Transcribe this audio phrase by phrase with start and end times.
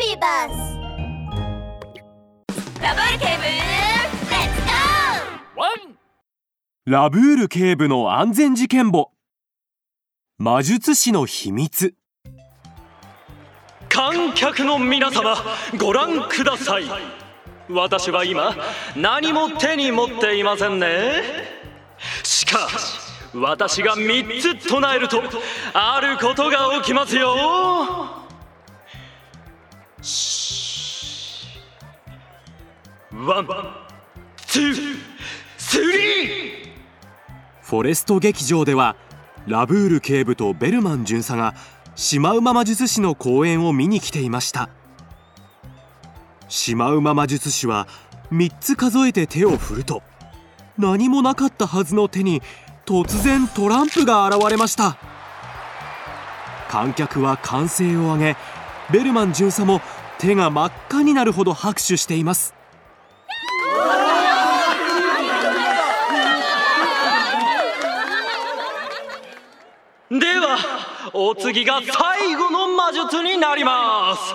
[0.00, 0.54] ビーバス
[2.82, 4.62] ラブール警部レッツ
[5.54, 5.94] ゴー!
[6.86, 9.10] ラブール警部の安全事件簿。
[10.38, 11.94] 魔術師の秘密。
[13.90, 15.36] 観客の皆様
[15.78, 16.84] ご覧ください。
[17.68, 18.56] 私は今
[18.96, 21.22] 何も手に持っていませんね。
[22.22, 22.98] しかし
[23.34, 25.22] 私が3つ唱えると
[25.74, 28.19] あることが起きますよ
[33.12, 33.46] One
[34.46, 36.70] two three！
[37.60, 38.96] フォレスト劇場では
[39.46, 41.54] ラブール警部とベルマン巡査が
[41.96, 44.70] シマウマ魔術師の公演を見に来ていました。
[46.48, 47.86] シマウマ魔術師は
[48.32, 50.02] 3つ数えて手を振ると
[50.78, 52.40] 何もなかったはずの手に
[52.86, 54.96] 突然トランプが現れました。
[56.70, 58.36] 観客は歓声を上げ
[58.92, 59.80] ベルマン巡査も
[60.18, 62.54] 手が真っ赤になるほど拍手しています。
[70.10, 70.58] では
[71.12, 74.34] お次が最後の魔術になります。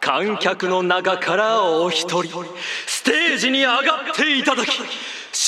[0.00, 2.44] 観客の中からお一人
[2.86, 3.80] ステージに上が
[4.12, 4.70] っていただき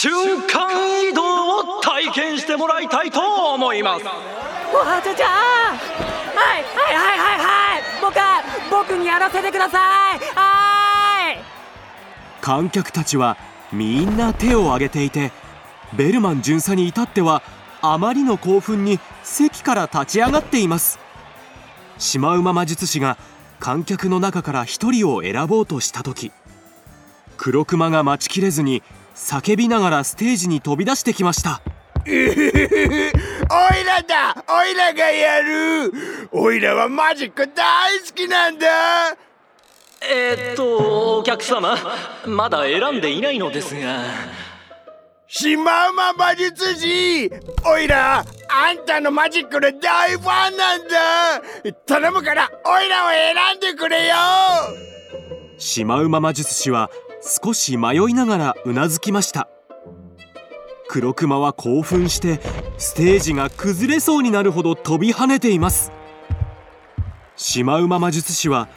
[0.02, 4.04] 瞬間移動を体験してもらいたいと思います。
[4.04, 4.10] わ
[5.00, 5.74] ちゃちゃは
[6.58, 7.82] いはいはいはいはい。
[8.68, 9.78] 僕僕にやらせてくださ
[10.16, 10.18] い。
[10.34, 11.38] はい。
[12.40, 13.36] 観客たちは
[13.72, 15.30] みんな手を挙げていて
[15.92, 17.40] ベルマン巡査に至っては
[17.80, 20.98] あまりの興奮に席から立ち上がっています。
[21.98, 23.18] シマウマ魔術師が
[23.60, 26.32] 観客の中から一人を選ぼうとした時
[27.36, 28.82] 黒クマが待ちきれずに
[29.14, 31.60] 叫びながらステージに飛び出してきました。
[32.04, 32.10] おい
[33.84, 35.92] らだおいらがやる。
[36.32, 38.66] おいらはマジック大好きなんだ。
[40.04, 41.76] えー、っとお客様
[42.26, 44.00] まだ選んでいないのですが。
[45.28, 47.30] シマウマ魔術師。
[47.64, 50.94] おいらあんたのマジックの大ファンなんだ。
[51.86, 54.14] 頼むからおいらを選んでくれよ。
[55.56, 56.90] シマウマ魔術師は
[57.24, 59.48] 少し迷いながらうなずきました。
[60.88, 62.40] 黒クマは興奮して
[62.78, 65.92] ステージが崩れそうになるほど飛び跳ねています。
[67.36, 68.68] シマウマ魔術師は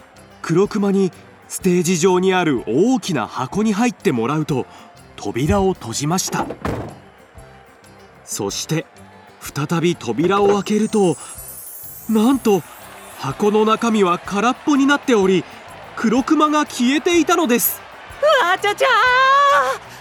[0.43, 1.11] 黒クマに
[1.47, 4.67] ステージ上にある大きな箱に入ってもらうと
[5.15, 6.45] 扉を閉じました。
[8.23, 8.85] そして
[9.39, 11.17] 再び扉を開けると
[12.09, 12.61] なんと
[13.17, 15.43] 箱の中身は空っぽになっており
[15.95, 17.84] 黒クマが消えていたのです。
[18.21, 18.87] わちゃちゃ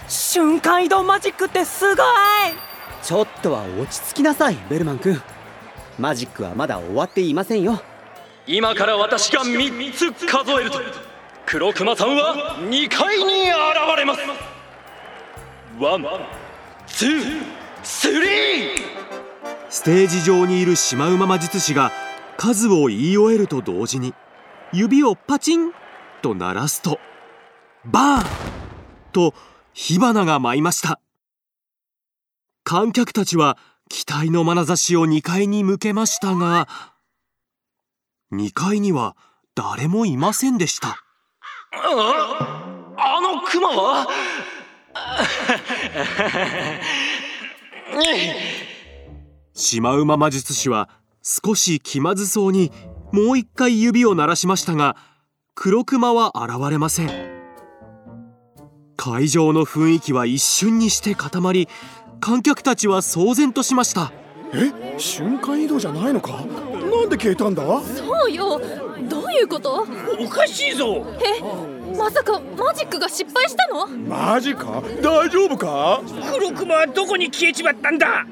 [0.07, 2.05] 瞬間移動マジックってすごい。
[3.01, 5.21] ちょっとは落ち着きなさいベルマン君
[5.99, 7.81] マジックはまだ終わっていませんよ。
[8.47, 10.79] 今から私が3つ数えると。
[11.45, 14.21] 黒クマさんは2階に現れます。
[15.79, 16.05] One
[16.87, 18.25] two three。
[19.69, 21.91] ステージ上にいるシマウマ魔術師が
[22.37, 24.13] 数を言い終えると同時に
[24.73, 25.71] 指をパチン
[26.21, 26.99] と鳴らすと
[27.87, 28.25] バーン
[29.11, 29.33] と
[29.73, 30.99] 火花が舞いました。
[32.63, 33.57] 観客たちは
[33.89, 36.67] 期待の眼差しを2階に向けましたが
[38.31, 39.15] 2階には
[39.53, 40.97] 誰もいませんでした。
[41.71, 44.07] ああのクマは？
[49.53, 50.89] シマウマ魔術師は
[51.21, 52.71] 少し気まずそうに
[53.11, 54.97] もう一回指を鳴らしましたが
[55.53, 57.34] 黒クマは現れません
[58.97, 61.67] 会場の雰囲気は一瞬にして固まり
[62.19, 64.11] 観客たちは騒然としました。
[64.53, 64.97] え？
[64.97, 66.45] 瞬間移動じゃないのか？
[66.45, 67.63] なんで消えたんだ？
[67.81, 68.59] そうよ。
[69.09, 69.85] どういうこと？
[70.19, 71.05] おかしいぞ。
[71.19, 71.95] え？
[71.97, 73.87] まさかマジックが失敗したの？
[73.87, 74.81] マジか？
[75.01, 76.01] 大丈夫か？
[76.33, 78.25] 黒クマはどこに消えちまったんだ？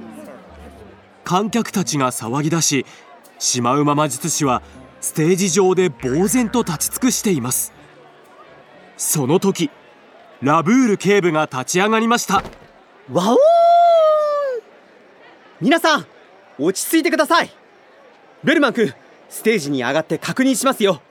[1.24, 2.85] 観客たちが騒ぎ出し
[3.40, 4.62] シマウマ魔術師は
[5.01, 7.74] ステージ上で呆然と立ち尽くしています。
[8.98, 9.69] その時
[10.44, 12.44] ラブール警部が立ち上がりました。
[13.10, 13.38] わおー
[15.62, 16.06] 皆さん
[16.60, 17.50] 落ち着いてください。
[18.44, 18.94] ベルマン君
[19.30, 21.01] ステージに上がって確認しますよ。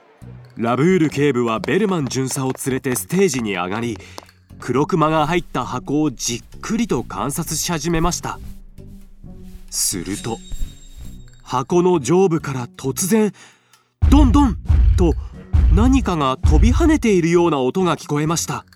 [0.58, 3.96] ラブール警部はベルマン巡査を連れてステージに上がり
[4.61, 8.38] 黒クマが入った箱をじっくりと観察し始めました。
[9.70, 10.37] すると
[11.43, 13.32] 箱の上部から突然
[14.11, 14.58] ドンドン
[14.99, 15.14] と
[15.75, 18.67] 何かが飛び跳ねているような音が聞こえました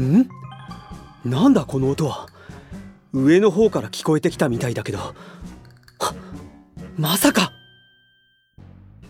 [0.00, 0.28] ん？
[1.24, 2.28] なんだこの音は。
[3.12, 4.98] 上の方から聞こえてきたみたいだけど。
[4.98, 5.14] は
[6.96, 7.52] まさか。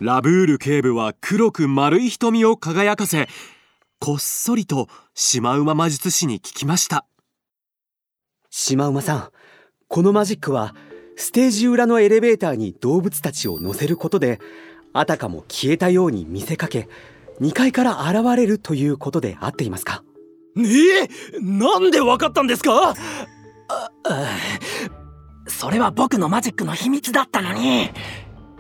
[0.00, 3.29] ラブール警部は黒く丸い瞳を輝かせ
[3.99, 7.06] こっそりとシマウマ魔術師に聞きました。
[8.50, 9.31] シマウマさん
[9.89, 10.75] このマジックは
[11.17, 14.39] ステージ裏のエレベーターに動物たちを乗せることで
[14.93, 16.89] あたかも消えたように見せかけ
[17.41, 20.03] 2階から現れるということで合っていますか？
[20.58, 21.08] ええ
[21.41, 22.94] なんでわかったんですか？
[25.49, 27.91] それは僕のマジックの秘密だったのに。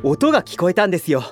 [0.02, 1.22] 音が聞こえたんですよ。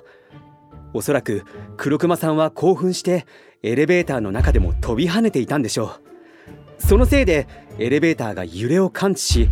[0.94, 1.44] おそらく
[1.76, 3.26] 黒熊さんは興奮して
[3.62, 6.82] エレベーターの中でも飛び跳ねていたんでしょう。
[6.82, 7.46] そのせいで
[7.78, 9.49] エレベーターが揺れを感知し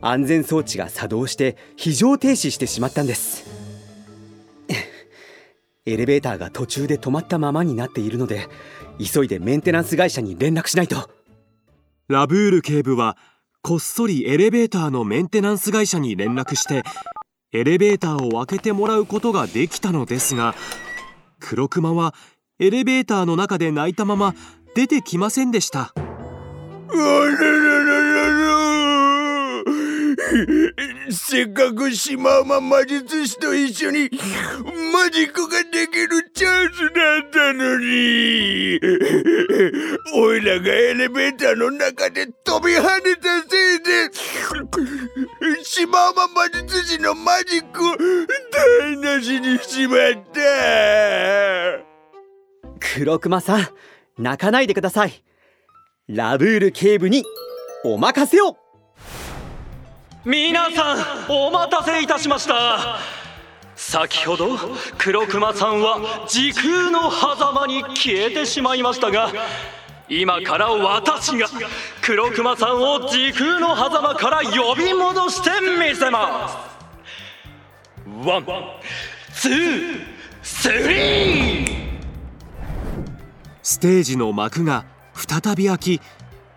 [0.00, 3.44] 安全装置が作動して非常停止してしまったんです。
[5.86, 8.48] エレベーターが途中で止まったままになっているので
[8.98, 11.10] 急いでメンテナンス会社に連絡しないと。
[12.08, 13.16] ラブール警部は
[13.62, 16.82] こっそりエレベーターのメンテナンス会社に連絡して
[17.52, 20.54] エレベーターを開けてもらうことができたのですが
[21.40, 22.14] 黒クマは
[22.58, 24.34] エレベーターの中で泣いたまま
[24.74, 25.94] 出てきませんでした。
[31.10, 34.10] せっかくシマウマ魔術師と一緒に
[34.92, 38.78] マジックができるチャンスだったのに。
[40.14, 44.10] おいらがエレベーターの中で飛び跳ねたせいで
[45.64, 50.40] シマウマ魔術師のマジックを台無しにしまった。
[52.78, 53.68] 黒熊さん
[54.16, 55.24] 泣かないでください。
[56.06, 57.24] ラブール警部に
[57.84, 58.56] お任せを。
[60.24, 63.23] 皆さんお待たせいたしました
[63.94, 64.58] 先ほど
[64.98, 69.30] 黒熊さんは時空の狭間に消えてしまいましたが
[70.08, 71.46] 今から私が
[72.02, 76.56] 黒熊さんを時空の狭間から呼び戻してみせます。
[78.28, 78.44] One
[79.32, 81.88] two three!
[83.62, 86.00] ステージの幕が再び開き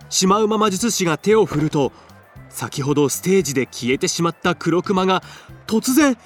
[0.09, 1.91] シマウマ魔術師が手を振ると
[2.49, 5.21] 先ほどステージで消えてしまった黒クマが
[5.67, 6.17] 突然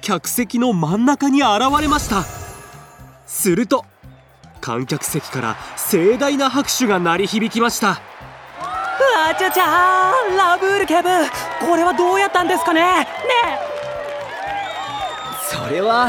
[0.00, 2.24] 客席の真ん中に現れました。
[3.26, 3.84] すると
[4.60, 8.00] 観客席から盛大な拍手が鳴り響きました。
[9.28, 11.08] あちゃちゃーラブール警部
[11.66, 12.80] これはどうやったんですかね？
[12.80, 13.06] ね
[15.48, 16.08] それは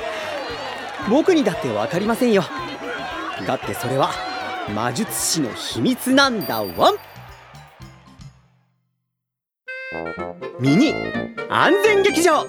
[1.08, 2.44] 僕にだって分かりませんよ。
[3.46, 4.10] だってそれは
[4.74, 6.96] 魔術師の秘密なんだワン
[10.60, 10.94] ミニ
[11.48, 12.44] 安全劇場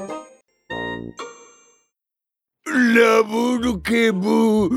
[2.94, 4.70] ラブール警部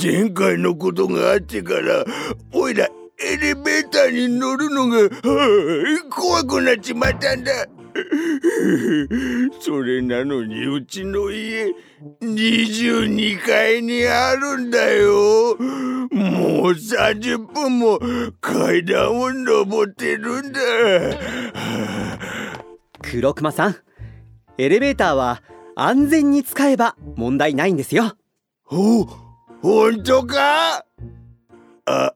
[0.00, 2.04] 前回のことがあってから
[2.52, 2.88] おいら
[3.24, 5.08] エレベーターに乗るのが、は
[6.06, 7.52] あ、怖くなっちまったんだ。
[9.60, 11.72] それなのにうちの家
[12.22, 15.56] 22階にあるんだよ。
[15.56, 18.00] もう30分も
[18.40, 20.60] 階段を登ってるんだ。
[23.02, 23.76] 黒熊さん
[24.58, 25.42] エレベーターは
[25.74, 28.16] 安全に使えば問題ないんですよ。
[28.70, 29.04] お
[29.62, 30.84] 本当か？
[31.86, 32.14] あ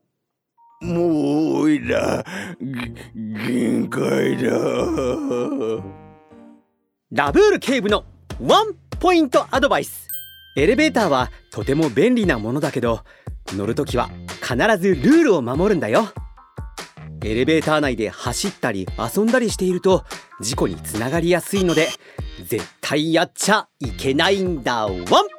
[0.83, 2.25] もうおいら
[3.15, 4.51] 限界だ。
[7.13, 8.05] ラブール警部の
[8.41, 10.07] ワンポイントアドバイス。
[10.57, 13.05] エレベーターはとても便利なものだけど
[13.49, 14.09] 乗るときは
[14.43, 16.09] 必ずルールを守るんだよ
[17.27, 20.05] エレベーター内で走ったり遊んだりしていると
[20.41, 21.89] 事故につながりやすいので
[22.45, 24.87] 絶対やっちゃいけないんだ。
[24.87, 25.36] ワン！